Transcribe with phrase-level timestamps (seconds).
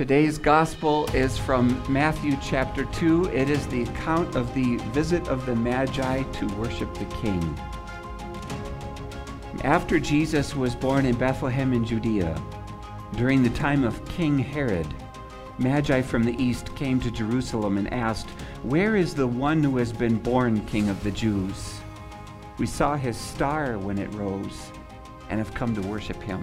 [0.00, 3.26] Today's gospel is from Matthew chapter 2.
[3.34, 7.60] It is the account of the visit of the Magi to worship the King.
[9.62, 12.42] After Jesus was born in Bethlehem in Judea,
[13.18, 14.86] during the time of King Herod,
[15.58, 18.30] Magi from the east came to Jerusalem and asked,
[18.62, 21.78] Where is the one who has been born King of the Jews?
[22.56, 24.70] We saw his star when it rose
[25.28, 26.42] and have come to worship him.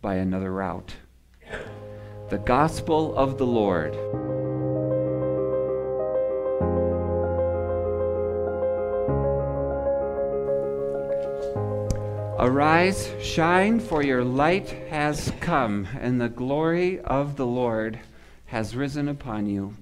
[0.00, 0.94] by another route.
[2.30, 3.94] The Gospel of the Lord.
[12.38, 17.98] Arise, shine, for your light has come, and the glory of the Lord
[18.46, 19.74] has risen upon you.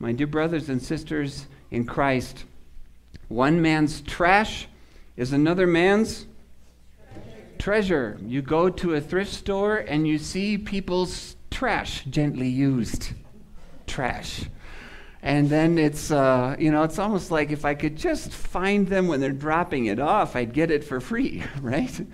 [0.00, 2.44] My dear brothers and sisters in Christ,
[3.28, 4.66] one man's trash
[5.16, 6.26] is another man's
[7.64, 8.18] treasure.
[8.22, 13.14] You go to a thrift store and you see people's trash, gently used
[13.86, 14.42] trash.
[15.22, 19.08] And then it's, uh, you know, it's almost like if I could just find them
[19.08, 22.06] when they're dropping it off, I'd get it for free, right?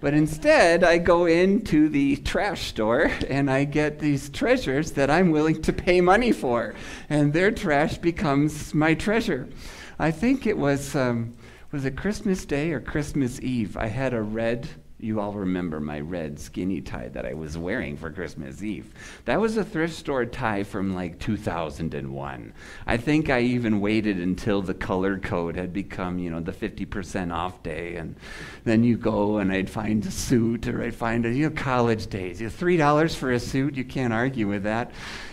[0.00, 5.32] But instead, I go into the trash store and I get these treasures that I'm
[5.32, 6.74] willing to pay money for.
[7.10, 9.50] And their trash becomes my treasure.
[9.98, 11.34] I think it was, um,
[11.72, 13.76] was it Christmas Day or Christmas Eve?
[13.76, 14.66] I had a red
[15.04, 18.90] you all remember my red skinny tie that I was wearing for Christmas Eve.
[19.26, 22.54] That was a thrift store tie from like 2001.
[22.86, 27.32] I think I even waited until the color code had become, you know, the 50%
[27.32, 27.96] off day.
[27.96, 28.16] And
[28.64, 32.06] then you go and I'd find a suit or I'd find a, you know, college
[32.06, 32.40] days.
[32.40, 34.90] You know, $3 for a suit, you can't argue with that.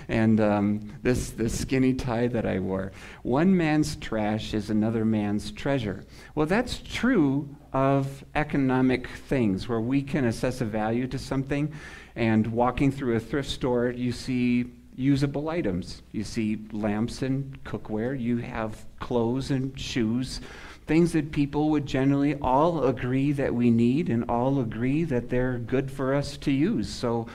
[0.09, 2.91] And um, this, this skinny tie that I wore.
[3.23, 6.03] One man's trash is another man's treasure.
[6.35, 11.73] Well, that's true of economic things where we can assess a value to something.
[12.15, 14.65] And walking through a thrift store, you see
[14.95, 16.01] usable items.
[16.11, 18.19] You see lamps and cookware.
[18.19, 20.41] You have clothes and shoes.
[20.85, 25.57] Things that people would generally all agree that we need and all agree that they're
[25.57, 26.89] good for us to use.
[26.89, 27.27] So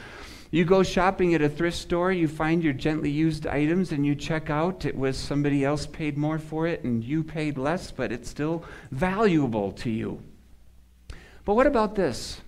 [0.50, 4.14] you go shopping at a thrift store, you find your gently used items, and you
[4.14, 4.84] check out.
[4.84, 8.64] It was somebody else paid more for it, and you paid less, but it's still
[8.90, 10.22] valuable to you.
[11.44, 12.40] But what about this?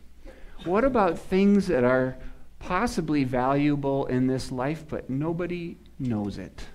[0.64, 2.16] What about things that are
[2.58, 6.66] possibly valuable in this life, but nobody knows it?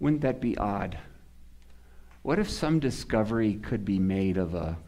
[0.00, 0.98] Wouldn't that be odd?
[2.22, 4.78] What if some discovery could be made of a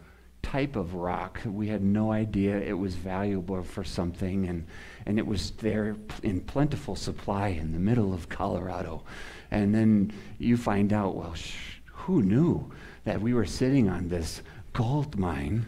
[0.47, 1.41] type of rock.
[1.45, 4.65] We had no idea it was valuable for something, and,
[5.05, 9.03] and it was there in plentiful supply in the middle of Colorado.
[9.51, 12.71] And then you find out, well, sh- who knew
[13.03, 14.41] that we were sitting on this
[14.73, 15.67] gold mine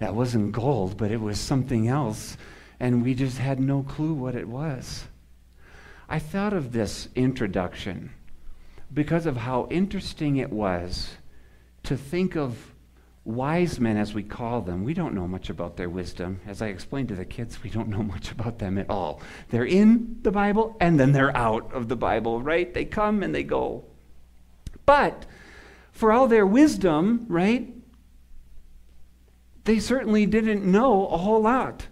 [0.00, 2.36] that wasn't gold, but it was something else,
[2.78, 5.04] and we just had no clue what it was?
[6.10, 8.10] I thought of this introduction
[8.92, 11.16] because of how interesting it was
[11.84, 12.69] to think of
[13.24, 16.40] wise men, as we call them, we don't know much about their wisdom.
[16.46, 19.20] As I explained to the kids, we don't know much about them at all.
[19.50, 22.72] They're in the Bible and then they're out of the Bible, right?
[22.72, 23.84] They come and they go.
[24.86, 25.26] But
[25.92, 27.72] for all their wisdom, right,
[29.64, 31.86] they certainly didn't know a whole lot.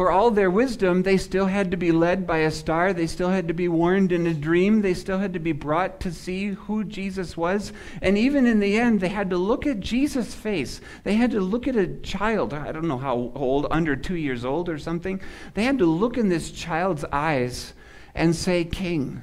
[0.00, 2.94] For all their wisdom, they still had to be led by a star.
[2.94, 4.80] They still had to be warned in a dream.
[4.80, 7.70] They still had to be brought to see who Jesus was.
[8.00, 10.80] And even in the end, they had to look at Jesus' face.
[11.04, 14.42] They had to look at a child, I don't know how old, under two years
[14.42, 15.20] old or something.
[15.52, 17.74] They had to look in this child's eyes
[18.14, 19.20] and say, King.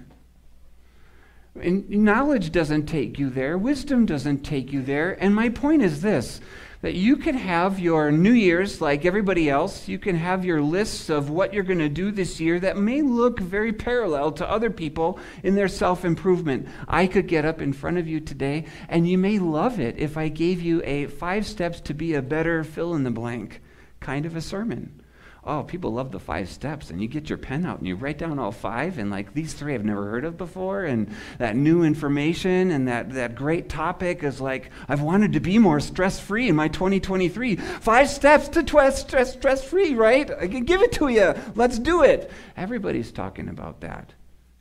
[1.59, 5.13] And knowledge doesn't take you there, wisdom doesn't take you there.
[5.19, 6.39] And my point is this
[6.81, 9.87] that you can have your New Year's like everybody else.
[9.87, 13.01] You can have your lists of what you're going to do this year that may
[13.01, 16.67] look very parallel to other people in their self improvement.
[16.87, 20.17] I could get up in front of you today, and you may love it if
[20.17, 23.61] I gave you a five steps to be a better fill in the blank
[23.99, 25.01] kind of a sermon
[25.47, 26.89] oh, people love the five steps.
[26.89, 29.53] And you get your pen out and you write down all five, and like these
[29.53, 30.83] three I've never heard of before.
[30.83, 35.57] And that new information and that, that great topic is like, I've wanted to be
[35.57, 37.55] more stress free in my 2023.
[37.55, 38.61] Five steps to
[38.91, 40.29] stress, stress, free, right?
[40.29, 41.33] I can give it to you.
[41.55, 42.29] Let's do it.
[42.55, 44.13] Everybody's talking about that.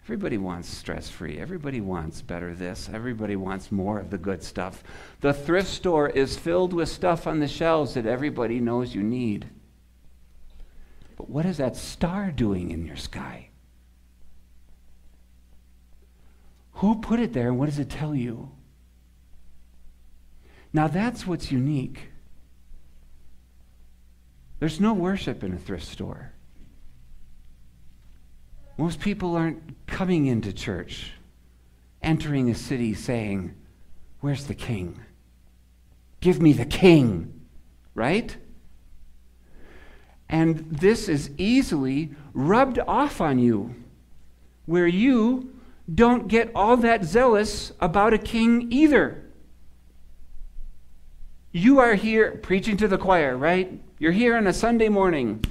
[0.06, 1.38] Everybody wants stress free.
[1.38, 2.88] Everybody wants better this.
[2.92, 4.84] Everybody wants more of the good stuff.
[5.20, 9.46] The thrift store is filled with stuff on the shelves that everybody knows you need.
[11.16, 13.48] But what is that star doing in your sky?
[16.74, 18.50] Who put it there and what does it tell you?
[20.72, 22.10] Now that's what's unique.
[24.58, 26.32] There's no worship in a thrift store.
[28.78, 31.12] Most people aren't coming into church,
[32.02, 33.54] entering a city saying,
[34.20, 35.00] Where's the king?
[36.20, 37.46] Give me the king,
[37.94, 38.36] right?
[40.28, 43.74] And this is easily rubbed off on you,
[44.64, 45.54] where you
[45.92, 49.22] don't get all that zealous about a king either.
[51.52, 53.80] You are here preaching to the choir, right?
[53.98, 55.44] You're here on a Sunday morning.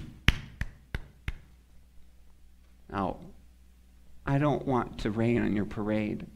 [2.91, 3.17] Now,
[4.25, 6.27] I don't want to rain on your parade.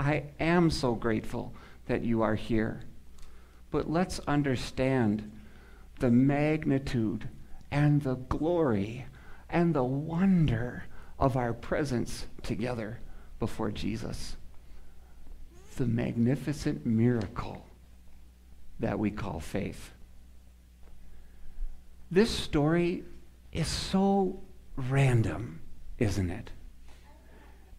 [0.00, 1.54] I am so grateful
[1.86, 2.82] that you are here.
[3.70, 5.30] But let's understand
[6.00, 7.28] the magnitude
[7.72, 9.06] and the glory
[9.48, 10.84] and the wonder
[11.18, 13.00] of our presence together
[13.40, 14.36] before Jesus.
[15.76, 17.66] The magnificent miracle
[18.78, 19.92] that we call faith.
[22.10, 23.04] This story
[23.52, 24.42] is so
[24.76, 25.60] random,
[25.98, 26.50] isn't it?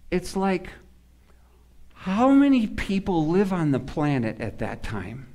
[0.09, 0.69] It's like
[1.93, 5.27] how many people live on the planet at that time?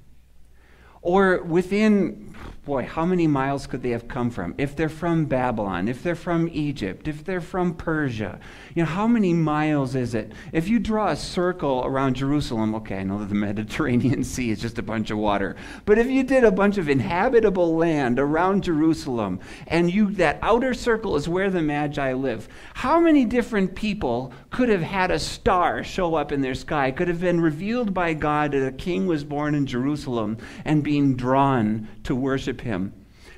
[1.01, 2.35] Or within
[2.69, 4.55] boy, how many miles could they have come from?
[4.59, 8.39] If they're from Babylon, if they're from Egypt, if they're from Persia,
[8.75, 10.33] you know, how many miles is it?
[10.53, 14.61] If you draw a circle around Jerusalem, okay, I know that the Mediterranean Sea is
[14.61, 15.57] just a bunch of water,
[15.87, 20.75] but if you did a bunch of inhabitable land around Jerusalem, and you that outer
[20.75, 25.83] circle is where the Magi live, how many different people could have had a star
[25.83, 29.25] show up in their sky, could have been revealed by God that a king was
[29.25, 30.37] born in Jerusalem
[30.67, 32.93] and being drawn to worship worship Him.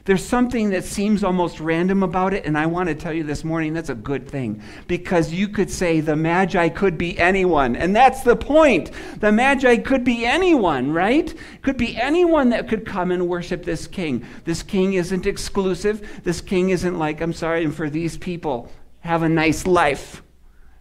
[0.06, 3.44] There's something that seems almost random about it, and I want to tell you this
[3.44, 7.94] morning that's a good thing because you could say the Magi could be anyone, and
[7.94, 8.90] that's the point.
[9.20, 11.32] The Magi could be anyone, right?
[11.60, 14.24] Could be anyone that could come and worship this king.
[14.44, 16.22] This king isn't exclusive.
[16.24, 20.22] This king isn't like, I'm sorry, and for these people, have a nice life.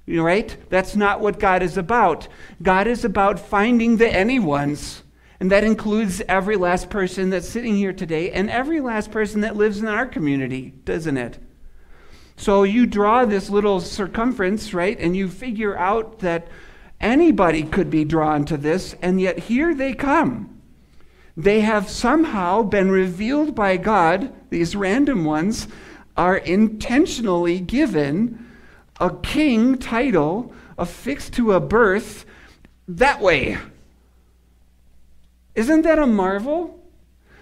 [0.08, 0.58] Right?
[0.70, 2.28] That's not what God is about.
[2.64, 5.04] God is about finding the anyones
[5.40, 9.56] and that includes every last person that's sitting here today and every last person that
[9.56, 11.40] lives in our community, doesn't it?
[12.36, 15.00] So you draw this little circumference, right?
[15.00, 16.48] And you figure out that
[17.00, 20.62] anybody could be drawn to this, and yet here they come.
[21.36, 25.68] They have somehow been revealed by God, these random ones
[26.18, 28.46] are intentionally given
[29.00, 32.26] a king title affixed to a birth
[32.88, 33.58] that way.
[35.56, 36.76] Isn't that a marvel?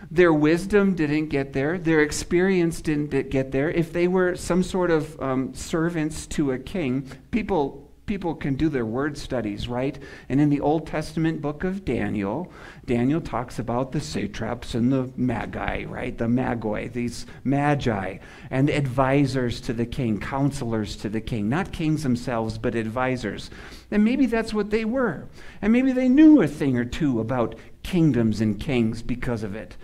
[0.09, 1.77] Their wisdom didn't get there.
[1.77, 3.69] Their experience didn't get there.
[3.69, 8.69] If they were some sort of um, servants to a king, people people can do
[8.69, 9.99] their word studies, right?
[10.29, 12.51] And in the Old Testament book of Daniel,
[12.85, 16.17] Daniel talks about the satraps and the magi, right?
[16.17, 18.17] The magoi, these magi,
[18.49, 23.51] and advisors to the king, counselors to the king, not kings themselves, but advisors.
[23.91, 25.27] And maybe that's what they were.
[25.61, 27.55] And maybe they knew a thing or two about
[27.88, 29.77] kingdoms and kings because of it.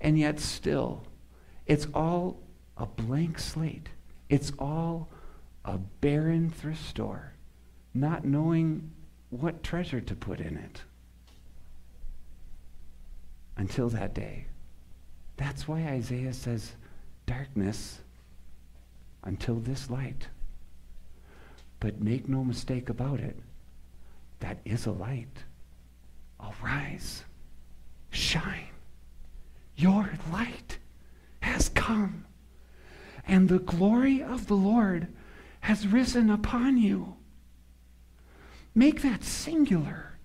[0.00, 1.02] And yet, still,
[1.66, 2.38] it's all
[2.76, 3.88] a blank slate.
[4.28, 5.08] It's all
[5.64, 7.34] a barren thrift store,
[7.92, 8.92] not knowing
[9.30, 10.82] what treasure to put in it.
[13.56, 14.46] Until that day.
[15.36, 16.72] That's why Isaiah says,
[17.26, 17.98] darkness
[19.24, 20.28] until this light.
[21.80, 23.36] But make no mistake about it,
[24.38, 25.44] that is a light.
[26.40, 27.24] Arise,
[28.10, 28.68] shine.
[29.76, 30.78] Your light
[31.40, 32.26] has come,
[33.26, 35.08] and the glory of the Lord
[35.60, 37.16] has risen upon you.
[38.74, 40.18] Make that singular.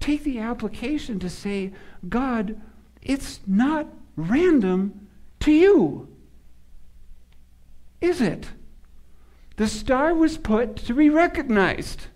[0.00, 1.72] Take the application to say,
[2.08, 2.60] God,
[3.00, 5.08] it's not random
[5.40, 6.08] to you.
[8.00, 8.48] Is it?
[9.56, 12.06] The star was put to be recognized.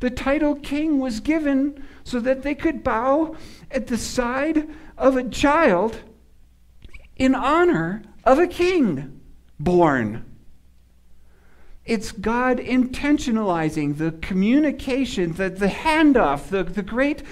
[0.00, 3.36] The title king was given so that they could bow
[3.70, 6.00] at the side of a child
[7.16, 9.20] in honor of a king
[9.58, 10.24] born.
[11.84, 17.22] It's God intentionalizing the communication, the, the handoff, the, the, great,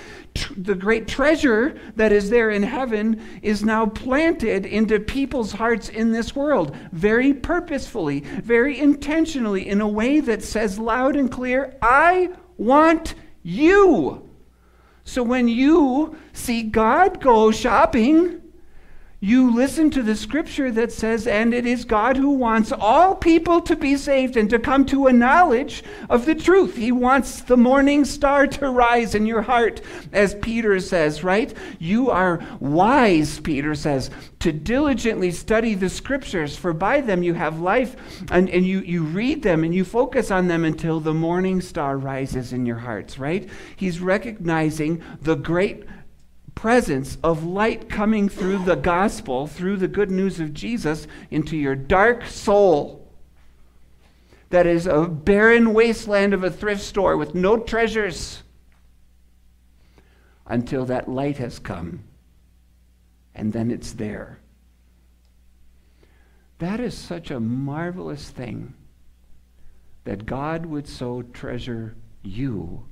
[0.54, 6.12] the great treasure that is there in heaven is now planted into people's hearts in
[6.12, 12.28] this world, very purposefully, very intentionally, in a way that says loud and clear, I
[12.62, 14.28] want you.
[15.04, 18.41] So when you see God go shopping,
[19.24, 23.60] you listen to the scripture that says, and it is God who wants all people
[23.60, 26.74] to be saved and to come to a knowledge of the truth.
[26.74, 29.80] He wants the morning star to rise in your heart,
[30.12, 31.56] as Peter says, right?
[31.78, 34.10] You are wise, Peter says,
[34.40, 37.94] to diligently study the scriptures, for by them you have life,
[38.32, 41.96] and, and you, you read them and you focus on them until the morning star
[41.96, 43.48] rises in your hearts, right?
[43.76, 45.84] He's recognizing the great
[46.54, 51.74] presence of light coming through the gospel, through the good news of Jesus, into your
[51.74, 53.08] dark soul.
[54.50, 58.42] That is a barren wasteland of a thrift store with no treasures
[60.46, 62.04] until that light has come.
[63.34, 64.38] And then it's there.
[66.58, 68.74] That is such a marvelous thing
[70.04, 72.84] that God would so treasure you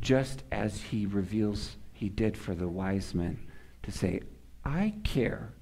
[0.00, 3.38] just as he reveals he did for the wise men
[3.80, 4.20] to say,
[4.64, 5.54] I care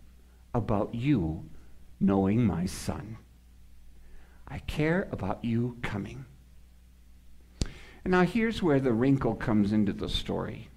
[0.55, 1.51] about you
[2.01, 3.19] knowing my son.
[4.49, 6.25] I care about you coming.
[8.05, 10.71] And now here's where the wrinkle comes into the story.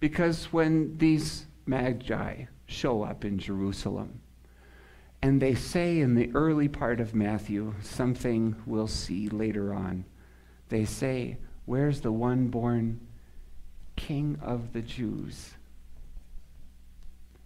[0.00, 4.20] Because when these magi show up in Jerusalem,
[5.22, 10.04] and they say in the early part of Matthew something we'll see later on.
[10.68, 13.00] They say, Where's the one born
[13.96, 15.52] King of the Jews.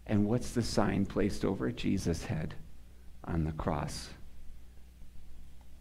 [0.07, 2.55] And what's the sign placed over Jesus' head
[3.25, 4.11] on the cross?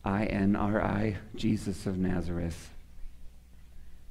[0.03, 2.71] I N R I, Jesus of Nazareth,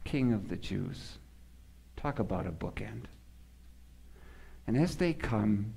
[0.04, 1.18] King of the Jews.
[1.96, 3.04] Talk about a bookend.
[4.66, 5.74] And as they come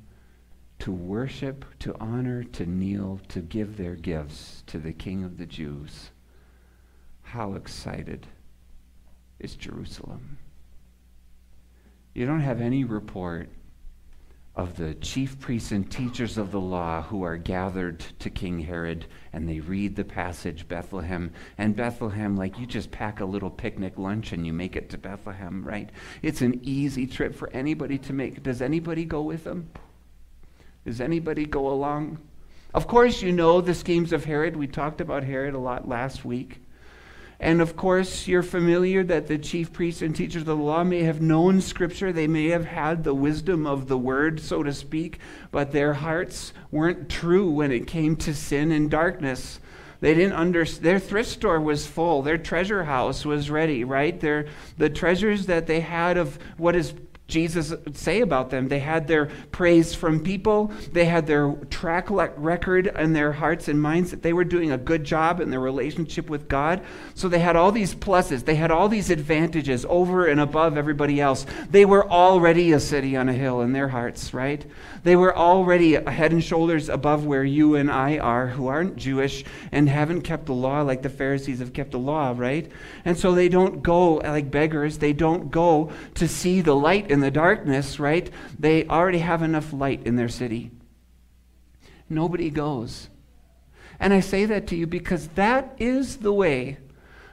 [0.79, 5.45] to worship, to honor, to kneel, to give their gifts to the King of the
[5.45, 6.11] Jews,
[7.23, 8.27] how excited
[9.39, 10.37] is Jerusalem?
[12.17, 13.47] You don't have any report
[14.55, 19.05] of the chief priests and teachers of the law who are gathered to King Herod
[19.33, 21.31] and they read the passage Bethlehem.
[21.59, 24.97] And Bethlehem, like you just pack a little picnic lunch and you make it to
[24.97, 25.91] Bethlehem, right?
[26.23, 28.41] It's an easy trip for anybody to make.
[28.41, 29.69] Does anybody go with them?
[30.85, 32.17] Does anybody go along?
[32.73, 34.55] Of course, you know the schemes of Herod.
[34.55, 36.61] We talked about Herod a lot last week.
[37.39, 41.03] And of course, you're familiar that the chief priests and teachers of the law may
[41.03, 42.11] have known Scripture.
[42.11, 45.19] They may have had the wisdom of the word, so to speak,
[45.51, 49.59] but their hearts weren't true when it came to sin and darkness.
[49.99, 50.85] They didn't understand.
[50.85, 52.21] Their thrift store was full.
[52.21, 54.19] Their treasure house was ready, right?
[54.19, 56.93] Their, the treasures that they had of what is
[57.27, 58.69] Jesus say about them.
[58.69, 60.71] They had their praise from people.
[60.93, 64.77] They had their track record in their hearts and minds that they were doing a
[64.77, 66.81] good job in their relationship with God.
[67.15, 68.45] So they had all these pluses.
[68.45, 71.45] They had all these advantages over and above everybody else.
[71.69, 74.65] They were already a city on a hill in their hearts, right?
[75.03, 79.43] They were already head and shoulders above where you and I are, who aren't Jewish
[79.73, 82.71] and haven't kept the law like the Pharisees have kept the law, right?
[83.03, 84.97] And so they don't go like beggars.
[84.97, 88.29] They don't go to see the light in the darkness, right?
[88.59, 90.69] They already have enough light in their city.
[92.07, 93.09] Nobody goes.
[93.99, 96.77] And I say that to you because that is the way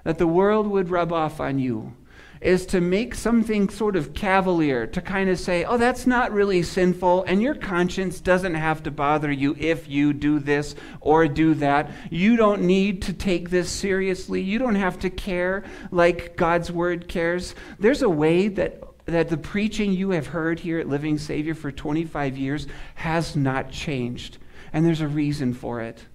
[0.02, 1.94] that the world would rub off on you
[2.40, 6.62] is to make something sort of cavalier, to kind of say, oh, that's not really
[6.62, 11.54] sinful, and your conscience doesn't have to bother you if you do this or do
[11.54, 11.90] that.
[12.10, 14.40] You don't need to take this seriously.
[14.40, 17.54] You don't have to care like God's word cares.
[17.78, 21.70] There's a way that that the preaching you have heard here at Living Savior for
[21.70, 24.38] 25 years has not changed.
[24.72, 26.06] And there's a reason for it.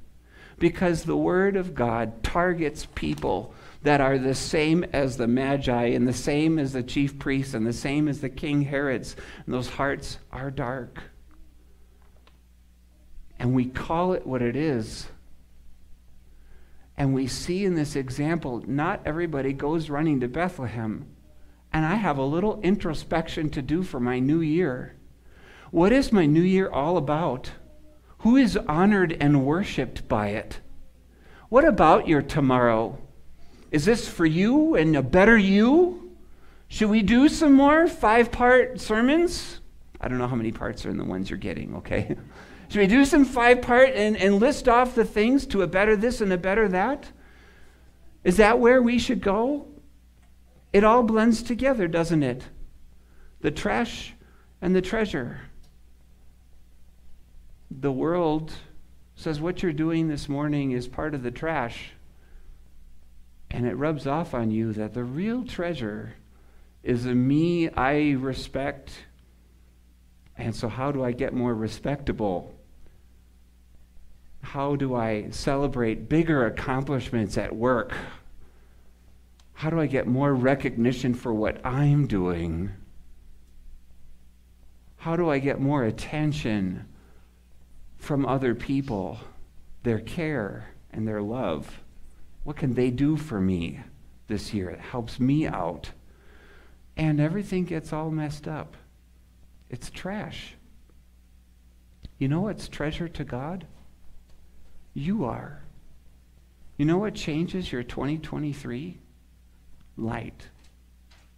[0.58, 3.54] Because the Word of God targets people
[3.84, 7.66] that are the same as the Magi and the same as the chief priests and
[7.66, 9.16] the same as the King Herods.
[9.46, 11.00] And those hearts are dark.
[13.38, 15.08] And we call it what it is.
[16.98, 21.08] And we see in this example, not everybody goes running to Bethlehem.
[21.72, 24.96] And I have a little introspection to do for my new year.
[25.72, 27.52] What is my new year all about?
[28.20, 30.60] Who is honored and worshiped by it?
[31.50, 33.00] What about your tomorrow?
[33.72, 36.12] Is this for you and a better you?
[36.68, 39.62] Should we do some more five part sermons?
[40.02, 42.16] I don't know how many parts are in the ones you're getting, okay?
[42.70, 45.96] Should we do some five part and, and list off the things to a better
[45.96, 47.12] this and a better that?
[48.24, 49.68] Is that where we should go?
[50.72, 52.44] It all blends together, doesn't it?
[53.42, 54.14] The trash
[54.62, 55.42] and the treasure.
[57.72, 58.54] The world
[59.16, 61.92] says what you're doing this morning is part of the trash.
[63.52, 66.14] And it rubs off on you that the real treasure
[66.84, 68.92] is a me I respect.
[70.38, 72.54] And so, how do I get more respectable?
[74.42, 77.94] How do I celebrate bigger accomplishments at work?
[79.60, 82.72] How do I get more recognition for what I'm doing?
[84.96, 86.88] How do I get more attention
[87.98, 89.20] from other people,
[89.84, 91.82] their care and their love?
[92.46, 93.82] What can they do for me
[94.28, 94.70] this year?
[94.70, 95.92] It helps me out.
[96.96, 98.78] And everything gets all messed up.
[99.70, 100.56] It's trash.
[102.18, 103.68] You know what's treasure to God?
[104.94, 105.62] You are.
[106.78, 109.00] You know what changes your 2023?
[110.00, 110.48] Light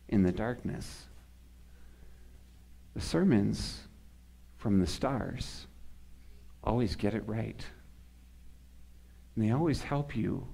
[0.09, 1.05] in the darkness.
[2.93, 3.79] The sermons
[4.57, 5.65] from the stars
[6.63, 7.65] always get it right.
[9.35, 10.47] And they always help you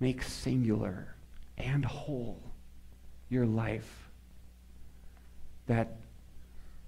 [0.00, 1.14] make singular
[1.58, 2.42] and whole
[3.28, 4.08] your life.
[5.66, 5.96] That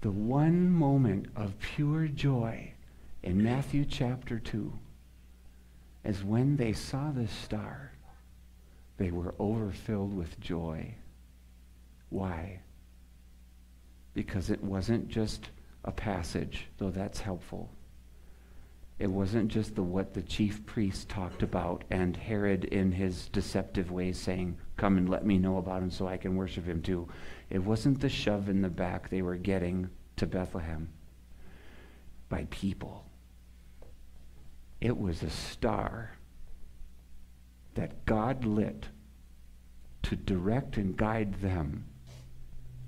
[0.01, 2.73] the one moment of pure joy
[3.21, 4.73] in Matthew chapter 2
[6.05, 7.91] is when they saw the star,
[8.99, 10.93] they were overfilled with joy.
[12.09, 12.59] Why?
[14.13, 15.49] Because it wasn't just
[15.85, 17.71] a passage, though that's helpful.
[18.99, 23.89] It wasn't just the what the chief priest talked about and Herod in his deceptive
[23.89, 27.07] ways saying, "Come and let me know about him so I can worship him too."
[27.49, 30.89] It wasn't the shove in the back they were getting to Bethlehem
[32.27, 33.05] by people.
[34.81, 36.18] It was a star
[37.75, 38.87] that God lit
[40.03, 41.85] to direct and guide them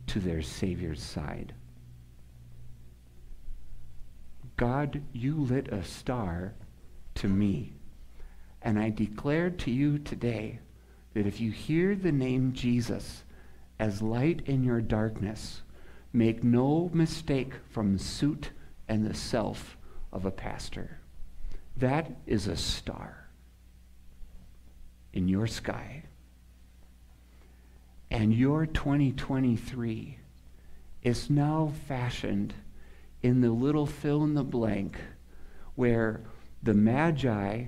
[0.07, 1.53] to their Savior's side.
[4.57, 6.53] God, you lit a star
[7.15, 7.73] to me.
[8.61, 10.59] And I declare to you today
[11.13, 13.23] that if you hear the name Jesus
[13.79, 15.61] as light in your darkness,
[16.13, 18.51] make no mistake from the suit
[18.87, 19.77] and the self
[20.11, 20.99] of a pastor.
[21.77, 23.20] That is a star
[25.21, 26.01] in your sky.
[28.09, 30.17] And your 2023
[31.03, 32.55] is now fashioned
[33.21, 34.97] in the little fill in the blank
[35.75, 36.21] where
[36.63, 37.65] the Magi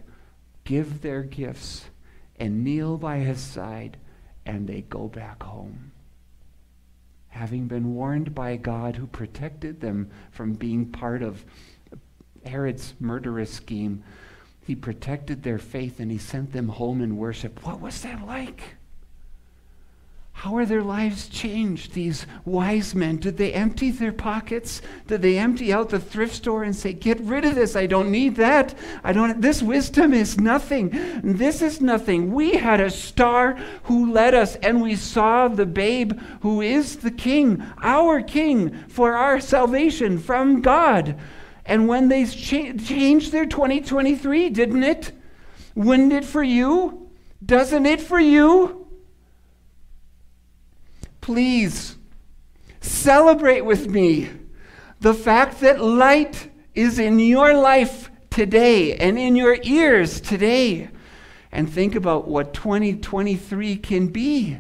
[0.64, 1.86] give their gifts
[2.38, 3.98] and kneel by his side
[4.48, 5.92] and they go back home.
[7.30, 11.46] Having been warned by God who protected them from being part of
[12.46, 14.04] Herod's murderous scheme,
[14.66, 17.66] he protected their faith and he sent them home in worship.
[17.66, 18.62] What was that like?
[20.34, 23.18] How are their lives changed, these wise men?
[23.18, 24.82] Did they empty their pockets?
[25.08, 27.76] Did they empty out the thrift store and say, Get rid of this.
[27.76, 28.74] I don't need that.
[29.04, 30.90] I don't this wisdom is nothing.
[31.24, 32.34] This is nothing.
[32.34, 37.12] We had a star who led us, and we saw the babe who is the
[37.12, 41.18] king, our king, for our salvation from God.
[41.66, 45.12] And when they cha- changed their 2023, didn't it?
[45.76, 47.10] Wouldn't it for you?
[47.44, 48.88] Doesn't it for you?
[51.22, 51.98] Please
[52.82, 54.30] celebrate with me
[55.00, 60.90] the fact that light is in your life today and in your ears today.
[61.52, 64.58] And think about what 2023 can be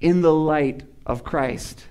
[0.00, 1.84] in the light of Christ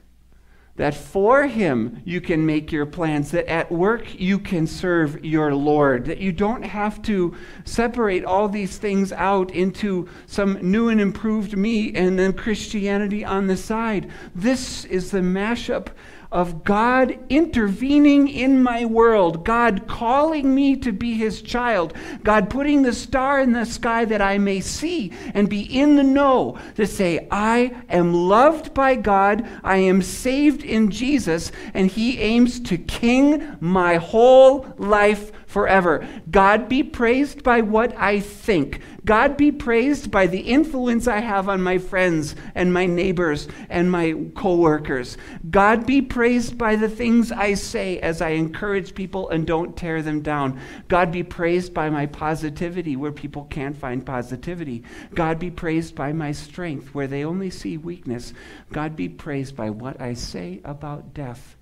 [0.77, 5.53] that for Him you can make your plans, that at work you can serve your
[5.53, 7.35] Lord, that you don't have to
[7.65, 13.47] separate all these things out into some new and improved me and then Christianity on
[13.47, 14.09] the side.
[14.33, 15.89] This is the mashup
[16.31, 22.81] of God intervening in my world, God calling me to be his child, God putting
[22.81, 26.85] the star in the sky that I may see and be in the know to
[26.85, 32.77] say, I am loved by God, I am saved in Jesus, and he aims to
[32.77, 36.07] king my whole life forever.
[36.29, 38.81] God be praised by what I think.
[39.07, 43.89] God be praised by the influence I have on my friends and my neighbors and
[43.89, 45.17] my coworkers.
[45.49, 50.01] God be praised by the things I say as I encourage people and don't tear
[50.01, 50.59] them down.
[50.89, 54.83] God be praised by my positivity where people can't find positivity.
[55.15, 58.33] God be praised by my strength where they only see weakness.
[58.73, 61.55] God be praised by what I say about death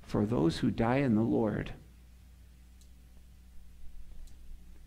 [0.00, 1.74] for those who die in the Lord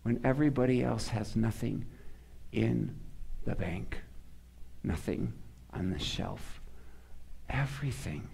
[0.01, 1.85] when everybody else has nothing
[2.51, 2.95] in
[3.45, 3.97] the bank,
[4.83, 5.33] nothing
[5.73, 6.61] on the shelf.
[7.49, 8.27] Everything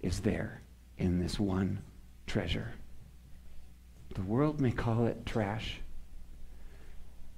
[0.00, 0.62] is there
[0.98, 1.82] in this one
[2.26, 2.72] treasure.
[4.14, 5.80] The world may call it trash,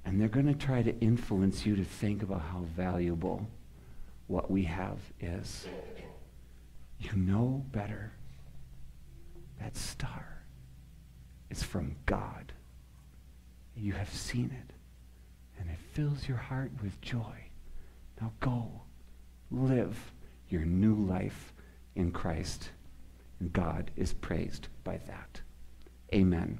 [0.05, 3.47] and they're going to try to influence you to think about how valuable
[4.27, 5.67] what we have is.
[6.99, 8.13] You know better.
[9.61, 10.43] That star
[11.51, 12.53] is from God.
[13.77, 14.74] You have seen it,
[15.59, 17.45] and it fills your heart with joy.
[18.21, 18.83] Now go,
[19.51, 20.13] live
[20.49, 21.53] your new life
[21.95, 22.71] in Christ.
[23.41, 25.41] And God is praised by that.
[26.15, 26.59] Amen.